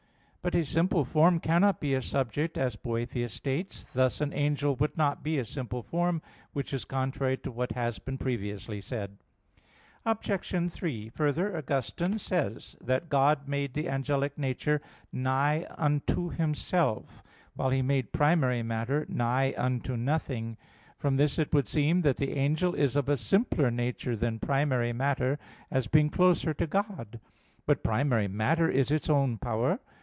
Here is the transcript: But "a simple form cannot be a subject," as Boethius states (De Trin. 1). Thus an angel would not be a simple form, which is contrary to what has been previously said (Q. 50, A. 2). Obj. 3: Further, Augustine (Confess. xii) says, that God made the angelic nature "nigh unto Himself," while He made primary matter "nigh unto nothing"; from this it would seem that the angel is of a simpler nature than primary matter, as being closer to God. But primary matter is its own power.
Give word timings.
But 0.43 0.55
"a 0.55 0.65
simple 0.65 1.05
form 1.05 1.39
cannot 1.39 1.79
be 1.79 1.93
a 1.93 2.01
subject," 2.01 2.57
as 2.57 2.75
Boethius 2.75 3.31
states 3.31 3.83
(De 3.83 3.89
Trin. 3.91 3.99
1). 3.99 4.03
Thus 4.03 4.21
an 4.21 4.33
angel 4.33 4.75
would 4.77 4.97
not 4.97 5.21
be 5.21 5.37
a 5.37 5.45
simple 5.45 5.83
form, 5.83 6.19
which 6.51 6.73
is 6.73 6.83
contrary 6.83 7.37
to 7.37 7.51
what 7.51 7.73
has 7.73 7.99
been 7.99 8.17
previously 8.17 8.81
said 8.81 9.17
(Q. 10.03 10.15
50, 10.15 10.33
A. 10.33 10.39
2). 10.39 10.61
Obj. 10.63 10.71
3: 10.73 11.09
Further, 11.09 11.55
Augustine 11.55 12.07
(Confess. 12.13 12.21
xii) 12.23 12.27
says, 12.27 12.75
that 12.81 13.07
God 13.09 13.47
made 13.47 13.75
the 13.75 13.87
angelic 13.87 14.35
nature 14.35 14.81
"nigh 15.13 15.67
unto 15.77 16.31
Himself," 16.31 17.21
while 17.53 17.69
He 17.69 17.83
made 17.83 18.11
primary 18.11 18.63
matter 18.63 19.05
"nigh 19.09 19.53
unto 19.55 19.95
nothing"; 19.95 20.57
from 20.97 21.17
this 21.17 21.37
it 21.37 21.53
would 21.53 21.67
seem 21.67 22.01
that 22.01 22.17
the 22.17 22.35
angel 22.35 22.73
is 22.73 22.95
of 22.95 23.09
a 23.09 23.15
simpler 23.15 23.69
nature 23.69 24.15
than 24.15 24.39
primary 24.39 24.91
matter, 24.91 25.37
as 25.69 25.85
being 25.85 26.09
closer 26.09 26.51
to 26.55 26.65
God. 26.65 27.19
But 27.67 27.83
primary 27.83 28.27
matter 28.27 28.67
is 28.67 28.89
its 28.89 29.07
own 29.07 29.37
power. 29.37 29.79